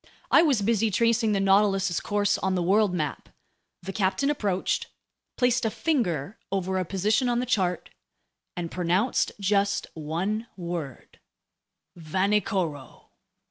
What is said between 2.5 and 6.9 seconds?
the world map. The captain approached, placed a finger over a